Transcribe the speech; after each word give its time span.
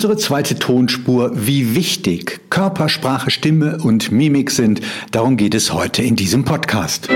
Unsere 0.00 0.16
zweite 0.16 0.58
Tonspur, 0.58 1.30
wie 1.34 1.74
wichtig 1.74 2.40
Körpersprache, 2.48 3.30
Stimme 3.30 3.76
und 3.82 4.10
Mimik 4.10 4.50
sind, 4.50 4.80
darum 5.10 5.36
geht 5.36 5.54
es 5.54 5.74
heute 5.74 6.00
in 6.00 6.16
diesem 6.16 6.42
Podcast. 6.42 7.10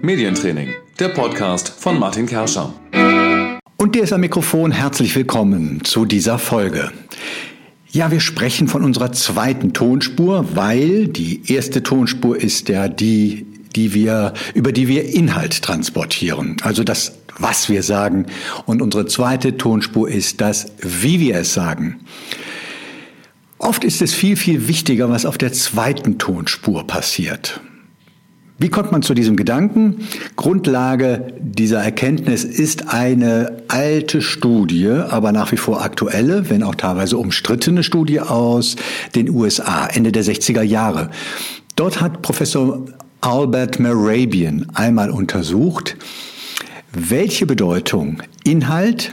Medientraining, 0.00 0.68
der 1.00 1.08
Podcast 1.08 1.70
von 1.70 1.98
Martin 1.98 2.26
Kerscher. 2.26 2.72
Und 3.78 3.96
der 3.96 4.04
ist 4.04 4.12
am 4.12 4.20
Mikrofon. 4.20 4.70
Herzlich 4.70 5.16
willkommen 5.16 5.82
zu 5.82 6.04
dieser 6.04 6.38
Folge. 6.38 6.92
Ja, 7.90 8.12
wir 8.12 8.20
sprechen 8.20 8.68
von 8.68 8.84
unserer 8.84 9.10
zweiten 9.10 9.72
Tonspur, 9.72 10.54
weil 10.54 11.08
die 11.08 11.52
erste 11.52 11.82
Tonspur 11.82 12.40
ist 12.40 12.68
ja 12.68 12.86
die, 12.86 13.44
die 13.74 13.92
wir, 13.92 14.34
über 14.54 14.70
die 14.70 14.86
wir 14.86 15.04
Inhalt 15.04 15.62
transportieren. 15.62 16.58
Also 16.62 16.84
das, 16.84 17.17
was 17.38 17.68
wir 17.68 17.82
sagen. 17.82 18.26
Und 18.66 18.82
unsere 18.82 19.06
zweite 19.06 19.56
Tonspur 19.56 20.08
ist 20.08 20.40
das, 20.40 20.72
wie 20.80 21.20
wir 21.20 21.36
es 21.36 21.54
sagen. 21.54 22.00
Oft 23.58 23.84
ist 23.84 24.02
es 24.02 24.14
viel, 24.14 24.36
viel 24.36 24.68
wichtiger, 24.68 25.10
was 25.10 25.26
auf 25.26 25.38
der 25.38 25.52
zweiten 25.52 26.18
Tonspur 26.18 26.86
passiert. 26.86 27.60
Wie 28.60 28.70
kommt 28.70 28.90
man 28.90 29.02
zu 29.02 29.14
diesem 29.14 29.36
Gedanken? 29.36 29.98
Grundlage 30.34 31.32
dieser 31.38 31.78
Erkenntnis 31.80 32.42
ist 32.42 32.92
eine 32.92 33.62
alte 33.68 34.20
Studie, 34.20 34.88
aber 34.88 35.30
nach 35.30 35.52
wie 35.52 35.56
vor 35.56 35.82
aktuelle, 35.82 36.50
wenn 36.50 36.64
auch 36.64 36.74
teilweise 36.74 37.18
umstrittene 37.18 37.84
Studie 37.84 38.20
aus 38.20 38.74
den 39.14 39.30
USA, 39.30 39.86
Ende 39.86 40.10
der 40.10 40.24
60er 40.24 40.62
Jahre. 40.62 41.10
Dort 41.76 42.00
hat 42.00 42.22
Professor 42.22 42.84
Albert 43.20 43.78
Merabian 43.78 44.66
einmal 44.74 45.10
untersucht, 45.10 45.96
welche 46.92 47.46
Bedeutung 47.46 48.22
Inhalt, 48.44 49.12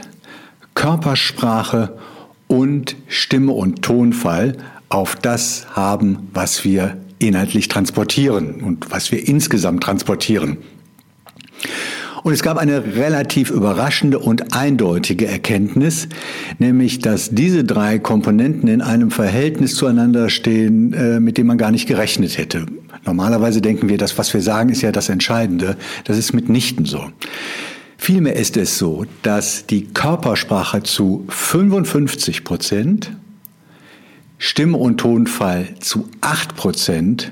Körpersprache 0.74 1.96
und 2.46 2.96
Stimme 3.08 3.52
und 3.52 3.82
Tonfall 3.82 4.56
auf 4.88 5.16
das 5.16 5.66
haben, 5.74 6.28
was 6.32 6.64
wir 6.64 6.96
inhaltlich 7.18 7.68
transportieren 7.68 8.62
und 8.62 8.90
was 8.90 9.10
wir 9.10 9.26
insgesamt 9.26 9.82
transportieren. 9.82 10.58
Und 12.22 12.32
es 12.32 12.42
gab 12.42 12.58
eine 12.58 12.96
relativ 12.96 13.50
überraschende 13.50 14.18
und 14.18 14.52
eindeutige 14.52 15.26
Erkenntnis, 15.26 16.08
nämlich 16.58 16.98
dass 16.98 17.30
diese 17.30 17.62
drei 17.62 18.00
Komponenten 18.00 18.68
in 18.68 18.82
einem 18.82 19.12
Verhältnis 19.12 19.76
zueinander 19.76 20.28
stehen, 20.28 20.92
äh, 20.92 21.20
mit 21.20 21.38
dem 21.38 21.46
man 21.46 21.56
gar 21.56 21.70
nicht 21.70 21.86
gerechnet 21.86 22.36
hätte. 22.36 22.66
Normalerweise 23.06 23.60
denken 23.60 23.88
wir, 23.88 23.98
das, 23.98 24.18
was 24.18 24.34
wir 24.34 24.42
sagen, 24.42 24.70
ist 24.70 24.82
ja 24.82 24.92
das 24.92 25.08
Entscheidende. 25.08 25.76
Das 26.04 26.18
ist 26.18 26.32
mitnichten 26.32 26.84
so. 26.84 27.10
Vielmehr 27.96 28.36
ist 28.36 28.56
es 28.56 28.76
so, 28.78 29.06
dass 29.22 29.66
die 29.66 29.86
Körpersprache 29.86 30.82
zu 30.82 31.24
55 31.28 32.44
Prozent 32.44 33.12
Stimme 34.38 34.76
und 34.76 34.98
Tonfall 34.98 35.68
zu 35.80 36.08
8% 36.20 37.28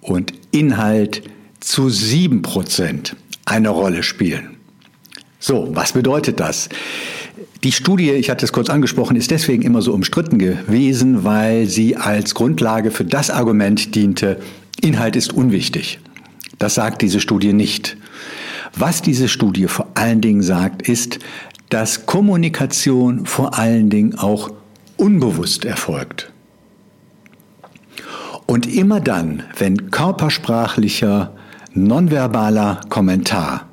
und 0.00 0.32
Inhalt 0.52 1.22
zu 1.58 1.86
7% 1.86 3.14
eine 3.44 3.68
Rolle 3.68 4.04
spielen. 4.04 4.56
So, 5.40 5.68
was 5.74 5.92
bedeutet 5.92 6.38
das? 6.38 6.68
Die 7.64 7.72
Studie, 7.72 8.12
ich 8.12 8.30
hatte 8.30 8.44
es 8.44 8.52
kurz 8.52 8.70
angesprochen, 8.70 9.16
ist 9.16 9.30
deswegen 9.30 9.62
immer 9.62 9.82
so 9.82 9.92
umstritten 9.92 10.38
gewesen, 10.38 11.24
weil 11.24 11.66
sie 11.66 11.96
als 11.96 12.34
Grundlage 12.34 12.90
für 12.90 13.04
das 13.04 13.30
Argument 13.30 13.94
diente, 13.94 14.38
Inhalt 14.80 15.16
ist 15.16 15.32
unwichtig. 15.32 16.00
Das 16.58 16.74
sagt 16.74 17.02
diese 17.02 17.20
Studie 17.20 17.52
nicht. 17.52 17.96
Was 18.74 19.02
diese 19.02 19.28
Studie 19.28 19.68
vor 19.68 19.88
allen 19.94 20.20
Dingen 20.20 20.42
sagt, 20.42 20.88
ist, 20.88 21.18
dass 21.68 22.06
Kommunikation 22.06 23.26
vor 23.26 23.58
allen 23.58 23.90
Dingen 23.90 24.18
auch 24.18 24.50
unbewusst 24.96 25.64
erfolgt. 25.64 26.30
Und 28.46 28.72
immer 28.72 29.00
dann, 29.00 29.42
wenn 29.58 29.90
körpersprachlicher, 29.90 31.32
nonverbaler 31.74 32.80
Kommentar 32.88 33.68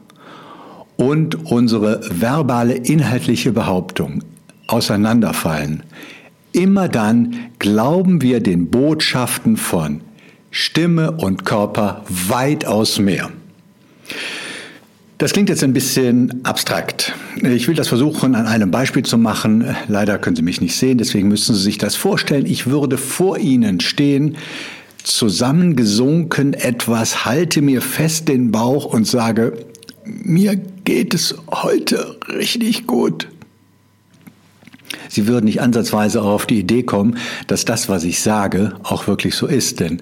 und 0.98 1.52
unsere 1.52 2.02
verbale 2.10 2.74
inhaltliche 2.74 3.52
Behauptung 3.52 4.24
auseinanderfallen, 4.68 5.84
immer 6.54 6.88
dann 6.90 7.36
glauben 7.60 8.22
wir 8.22 8.42
den 8.42 8.70
Botschaften 8.72 9.58
von 9.58 10.02
Stimme 10.54 11.12
und 11.12 11.46
Körper 11.46 12.06
weitaus 12.08 13.00
mehr. 13.00 13.32
Das 15.18 15.34
klingt 15.34 15.50
jetzt 15.50 15.64
ein 15.64 15.74
bisschen 15.74 16.42
abstrakt. 16.44 17.14
Ich 17.42 17.68
will 17.68 17.74
das 17.74 17.88
versuchen, 17.88 18.36
an 18.36 18.46
einem 18.46 18.70
Beispiel 18.70 19.02
zu 19.04 19.18
machen. 19.18 19.76
Leider 19.88 20.20
können 20.20 20.36
Sie 20.36 20.44
mich 20.44 20.62
nicht 20.62 20.76
sehen, 20.76 21.00
deswegen 21.00 21.28
müssen 21.28 21.56
Sie 21.56 21.62
sich 21.62 21.80
das 21.80 21.96
vorstellen. 21.96 22.46
Ich 22.46 22.68
würde 22.68 23.00
vor 23.00 23.40
Ihnen 23.40 23.80
stehen, 23.80 24.38
zusammengesunken 25.04 26.54
etwas, 26.54 27.26
halte 27.26 27.64
mir 27.64 27.82
fest 27.82 28.28
den 28.28 28.52
Bauch 28.52 28.86
und 28.86 29.08
sage, 29.08 29.54
mir 30.06 30.56
geht 30.56 31.16
es 31.16 31.36
heute 31.52 32.20
richtig 32.28 32.86
gut. 32.86 33.28
Sie 35.10 35.26
würden 35.28 35.46
nicht 35.46 35.62
ansatzweise 35.62 36.22
auf 36.22 36.46
die 36.46 36.60
Idee 36.60 36.84
kommen, 36.84 37.18
dass 37.48 37.66
das, 37.66 37.90
was 37.90 38.04
ich 38.04 38.22
sage, 38.22 38.74
auch 38.84 39.08
wirklich 39.08 39.34
so 39.34 39.48
ist. 39.48 39.80
Denn 39.80 40.02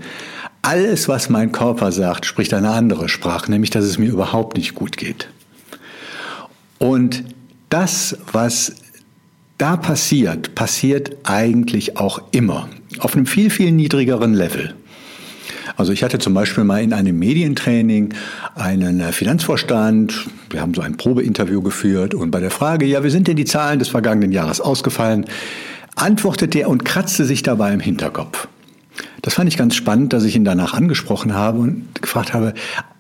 alles, 0.62 1.08
was 1.08 1.30
mein 1.30 1.52
Körper 1.52 1.92
sagt, 1.92 2.26
spricht 2.26 2.54
eine 2.54 2.70
andere 2.70 3.10
Sprache, 3.10 3.50
nämlich 3.50 3.70
dass 3.70 3.86
es 3.86 3.98
mir 3.98 4.10
überhaupt 4.10 4.58
nicht 4.58 4.76
gut 4.76 4.98
geht. 4.98 5.30
Und 6.78 7.24
das, 7.70 8.18
was 8.32 8.76
da 9.58 9.78
passiert, 9.78 10.56
passiert 10.56 11.18
eigentlich 11.24 11.98
auch 11.98 12.22
immer 12.32 12.70
auf 13.00 13.16
einem 13.16 13.26
viel, 13.26 13.50
viel 13.50 13.72
niedrigeren 13.72 14.34
Level. 14.34 14.74
Also 15.78 15.94
ich 15.94 16.04
hatte 16.04 16.20
zum 16.20 16.34
Beispiel 16.34 16.64
mal 16.64 16.82
in 16.82 16.94
einem 16.94 17.18
Medientraining 17.18 18.14
einen 18.56 19.00
äh, 19.00 19.12
Finanzvorstand, 19.12 20.28
wir 20.50 20.62
haben 20.62 20.74
so 20.74 20.82
ein 20.82 20.98
Probeinterview 20.98 21.62
geführt 21.62 22.14
und 22.14 22.32
bei 22.32 22.40
der 22.40 22.52
Frage, 22.52 22.86
ja, 22.86 23.04
wie 23.04 23.10
sind 23.10 23.28
denn 23.28 23.38
die 23.38 23.46
Zahlen 23.46 23.80
des 23.80 23.88
vergangenen 23.88 24.32
Jahres 24.32 24.60
ausgefallen, 24.60 25.26
antwortete 25.96 26.60
er 26.60 26.70
und 26.70 26.84
kratzte 26.84 27.26
sich 27.26 27.44
dabei 27.44 27.74
im 27.74 27.80
Hinterkopf. 27.80 28.48
Das 29.22 29.36
fand 29.36 29.48
ich 29.50 29.58
ganz 29.58 29.76
spannend, 29.76 30.14
dass 30.14 30.24
ich 30.24 30.36
ihn 30.36 30.46
danach 30.46 30.74
angesprochen 30.74 31.34
habe 31.34 31.60
und 31.60 32.02
gefragt 32.02 32.34
habe, 32.34 32.54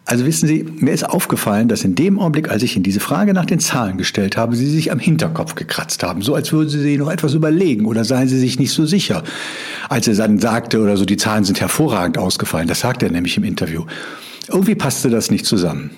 also 0.06 0.26
wissen 0.26 0.48
Sie, 0.48 0.66
mir 0.80 0.92
ist 0.92 1.08
aufgefallen, 1.08 1.68
dass 1.68 1.84
in 1.84 1.96
dem 1.96 2.20
Augenblick, 2.20 2.50
als 2.50 2.64
ich 2.64 2.76
Ihnen 2.76 2.84
diese 2.84 3.00
Frage 3.00 3.34
nach 3.34 3.46
den 3.46 3.60
Zahlen 3.60 3.98
gestellt 3.98 4.36
habe, 4.36 4.56
Sie 4.56 4.70
sich 4.70 4.92
am 4.92 5.00
Hinterkopf 5.00 5.56
gekratzt 5.56 6.04
haben, 6.04 6.22
so 6.22 6.36
als 6.36 6.52
würden 6.52 6.70
Sie 6.70 6.82
sich 6.82 6.98
noch 6.98 7.10
etwas 7.10 7.34
überlegen 7.34 7.86
oder 7.86 8.04
seien 8.04 8.28
Sie 8.28 8.40
sich 8.40 8.60
nicht 8.60 8.74
so 8.74 8.86
sicher. 8.86 9.24
Als 9.90 10.08
er 10.08 10.16
dann 10.16 10.40
sagte 10.40 10.82
oder 10.82 10.98
so, 10.98 11.06
die 11.06 11.18
Zahlen 11.18 11.44
sind 11.44 11.62
hervorragend 11.62 12.18
ausgefallen, 12.18 12.68
das 12.68 12.82
sagte 12.82 13.06
er 13.06 13.12
nämlich 13.12 13.38
im 13.38 13.44
Interview. 13.44 13.86
Irgendwie 14.50 14.76
passte 14.76 15.10
das 15.10 15.32
nicht 15.32 15.46
zusammen. 15.46 15.92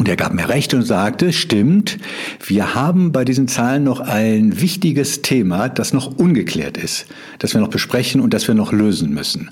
Und 0.00 0.08
er 0.08 0.16
gab 0.16 0.32
mir 0.32 0.48
recht 0.48 0.72
und 0.72 0.80
sagte, 0.80 1.30
stimmt, 1.30 1.98
wir 2.46 2.74
haben 2.74 3.12
bei 3.12 3.22
diesen 3.22 3.48
Zahlen 3.48 3.84
noch 3.84 4.00
ein 4.00 4.58
wichtiges 4.58 5.20
Thema, 5.20 5.68
das 5.68 5.92
noch 5.92 6.16
ungeklärt 6.16 6.78
ist, 6.78 7.04
das 7.38 7.52
wir 7.52 7.60
noch 7.60 7.68
besprechen 7.68 8.22
und 8.22 8.32
das 8.32 8.48
wir 8.48 8.54
noch 8.54 8.72
lösen 8.72 9.12
müssen. 9.12 9.50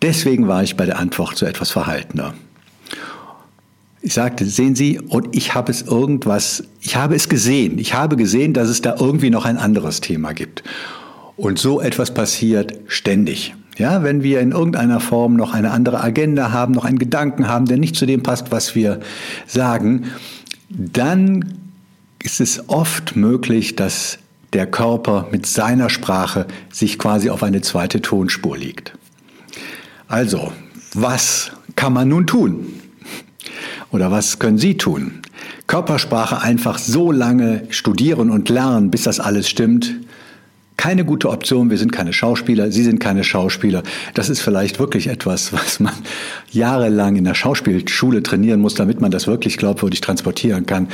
Deswegen 0.00 0.48
war 0.48 0.62
ich 0.62 0.78
bei 0.78 0.86
der 0.86 0.98
Antwort 0.98 1.36
so 1.36 1.44
etwas 1.44 1.70
verhaltener. 1.70 2.32
Ich 4.00 4.14
sagte, 4.14 4.46
sehen 4.46 4.74
Sie, 4.74 4.98
und 4.98 5.36
ich 5.36 5.52
habe 5.52 5.70
es 5.70 5.82
irgendwas, 5.82 6.64
ich 6.80 6.96
habe 6.96 7.14
es 7.14 7.28
gesehen. 7.28 7.78
Ich 7.78 7.92
habe 7.92 8.16
gesehen, 8.16 8.54
dass 8.54 8.70
es 8.70 8.80
da 8.80 8.96
irgendwie 8.98 9.28
noch 9.28 9.44
ein 9.44 9.58
anderes 9.58 10.00
Thema 10.00 10.32
gibt. 10.32 10.62
Und 11.36 11.58
so 11.58 11.82
etwas 11.82 12.14
passiert 12.14 12.78
ständig. 12.86 13.54
Ja, 13.78 14.02
wenn 14.02 14.22
wir 14.22 14.40
in 14.40 14.52
irgendeiner 14.52 15.00
Form 15.00 15.34
noch 15.34 15.54
eine 15.54 15.70
andere 15.70 16.02
Agenda 16.02 16.52
haben, 16.52 16.74
noch 16.74 16.84
einen 16.84 16.98
Gedanken 16.98 17.48
haben, 17.48 17.66
der 17.66 17.78
nicht 17.78 17.96
zu 17.96 18.04
dem 18.04 18.22
passt, 18.22 18.52
was 18.52 18.74
wir 18.74 19.00
sagen, 19.46 20.12
dann 20.68 21.54
ist 22.22 22.40
es 22.40 22.68
oft 22.68 23.16
möglich, 23.16 23.74
dass 23.76 24.18
der 24.52 24.66
Körper 24.66 25.28
mit 25.32 25.46
seiner 25.46 25.88
Sprache 25.88 26.46
sich 26.70 26.98
quasi 26.98 27.30
auf 27.30 27.42
eine 27.42 27.62
zweite 27.62 28.02
Tonspur 28.02 28.56
legt. 28.56 28.92
Also, 30.06 30.52
was 30.92 31.52
kann 31.74 31.94
man 31.94 32.08
nun 32.08 32.26
tun? 32.26 32.66
Oder 33.90 34.10
was 34.10 34.38
können 34.38 34.58
Sie 34.58 34.76
tun? 34.76 35.22
Körpersprache 35.66 36.42
einfach 36.42 36.78
so 36.78 37.12
lange 37.12 37.66
studieren 37.70 38.30
und 38.30 38.48
lernen, 38.50 38.90
bis 38.90 39.04
das 39.04 39.20
alles 39.20 39.48
stimmt. 39.48 39.94
Keine 40.82 41.04
gute 41.04 41.30
Option. 41.30 41.70
Wir 41.70 41.78
sind 41.78 41.92
keine 41.92 42.12
Schauspieler. 42.12 42.72
Sie 42.72 42.82
sind 42.82 42.98
keine 42.98 43.22
Schauspieler. 43.22 43.84
Das 44.14 44.28
ist 44.28 44.40
vielleicht 44.40 44.80
wirklich 44.80 45.06
etwas, 45.06 45.52
was 45.52 45.78
man 45.78 45.92
jahrelang 46.50 47.14
in 47.14 47.22
der 47.22 47.34
Schauspielschule 47.34 48.24
trainieren 48.24 48.60
muss, 48.60 48.74
damit 48.74 49.00
man 49.00 49.12
das 49.12 49.28
wirklich 49.28 49.58
glaubwürdig 49.58 50.00
transportieren 50.00 50.66
kann. 50.66 50.88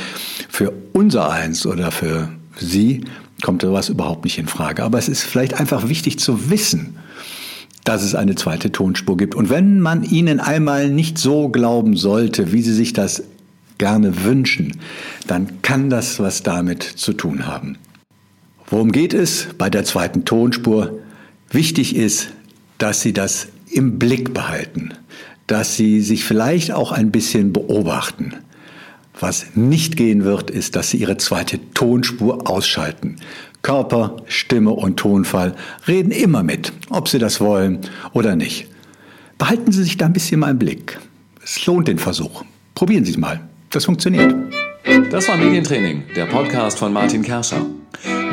Für 0.47 0.73
unser 0.93 1.31
eins 1.31 1.65
oder 1.65 1.89
für 1.89 2.29
Sie 2.55 3.03
kommt 3.41 3.63
sowas 3.63 3.89
überhaupt 3.89 4.25
nicht 4.25 4.37
in 4.37 4.45
Frage. 4.45 4.83
Aber 4.83 4.99
es 4.99 5.09
ist 5.09 5.23
vielleicht 5.23 5.59
einfach 5.59 5.89
wichtig 5.89 6.19
zu 6.19 6.51
wissen, 6.51 6.97
dass 7.83 8.03
es 8.03 8.13
eine 8.13 8.35
zweite 8.35 8.71
Tonspur 8.71 9.17
gibt. 9.17 9.33
Und 9.33 9.49
wenn 9.49 9.79
man 9.79 10.03
ihnen 10.03 10.39
einmal 10.39 10.89
nicht 10.89 11.17
so 11.17 11.49
glauben 11.49 11.97
sollte, 11.97 12.51
wie 12.51 12.61
sie 12.61 12.75
sich 12.75 12.93
das 12.93 13.23
gerne 13.79 14.23
wünschen, 14.23 14.81
dann 15.25 15.63
kann 15.63 15.89
das 15.89 16.19
was 16.19 16.43
damit 16.43 16.83
zu 16.83 17.13
tun 17.13 17.47
haben. 17.47 17.79
Worum 18.69 18.91
geht 18.91 19.15
es 19.15 19.47
bei 19.57 19.71
der 19.71 19.83
zweiten 19.83 20.25
Tonspur? 20.25 20.99
Wichtig 21.49 21.95
ist, 21.95 22.29
dass 22.77 23.01
Sie 23.01 23.13
das 23.13 23.47
im 23.71 23.97
Blick 23.97 24.33
behalten, 24.33 24.93
dass 25.47 25.75
Sie 25.75 26.01
sich 26.01 26.23
vielleicht 26.23 26.71
auch 26.71 26.91
ein 26.91 27.11
bisschen 27.11 27.51
beobachten. 27.51 28.35
Was 29.19 29.47
nicht 29.55 29.97
gehen 29.97 30.23
wird, 30.23 30.51
ist, 30.51 30.75
dass 30.75 30.91
Sie 30.91 30.97
Ihre 30.97 31.17
zweite 31.17 31.59
Tonspur 31.73 32.47
ausschalten. 32.47 33.15
Körper, 33.63 34.17
Stimme 34.27 34.71
und 34.71 34.97
Tonfall 34.97 35.55
reden 35.87 36.11
immer 36.11 36.43
mit, 36.43 36.71
ob 36.91 37.09
Sie 37.09 37.17
das 37.17 37.41
wollen 37.41 37.79
oder 38.13 38.35
nicht. 38.35 38.67
Behalten 39.39 39.71
Sie 39.71 39.83
sich 39.83 39.97
da 39.97 40.05
ein 40.05 40.13
bisschen 40.13 40.39
mal 40.39 40.51
im 40.51 40.59
Blick. 40.59 40.99
Es 41.43 41.65
lohnt 41.65 41.87
den 41.87 41.97
Versuch. 41.97 42.43
Probieren 42.75 43.03
Sie 43.03 43.11
es 43.11 43.17
mal. 43.17 43.41
Das 43.71 43.85
funktioniert. 43.85 44.35
Das 45.09 45.27
war 45.27 45.37
Medientraining, 45.37 46.03
der 46.15 46.27
Podcast 46.27 46.77
von 46.77 46.93
Martin 46.93 47.23
Kerscher. 47.23 47.65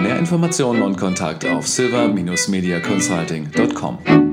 Mehr 0.03 0.19
Informationen 0.19 0.83
und 0.83 0.97
Kontakt 0.97 1.47
auf 1.47 1.67
silver-mediaconsulting.com. 1.67 4.26